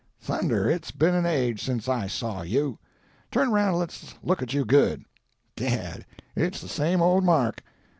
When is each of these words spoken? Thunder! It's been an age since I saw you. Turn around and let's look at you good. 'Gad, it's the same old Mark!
Thunder! 0.19 0.67
It's 0.67 0.89
been 0.89 1.13
an 1.13 1.27
age 1.27 1.61
since 1.63 1.87
I 1.87 2.07
saw 2.07 2.41
you. 2.41 2.79
Turn 3.29 3.49
around 3.49 3.67
and 3.67 3.77
let's 3.77 4.15
look 4.23 4.41
at 4.41 4.51
you 4.51 4.65
good. 4.65 5.05
'Gad, 5.55 6.07
it's 6.35 6.59
the 6.59 6.67
same 6.67 7.03
old 7.03 7.23
Mark! 7.23 7.61